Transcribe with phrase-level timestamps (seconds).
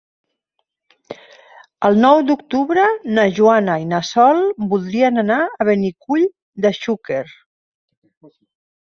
[1.89, 2.85] El nou d'octubre
[3.17, 6.25] na Joana i na Sol voldrien anar a Benicull
[6.67, 7.21] de Xúquer.